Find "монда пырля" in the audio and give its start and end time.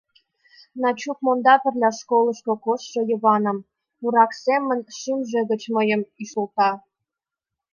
1.25-1.91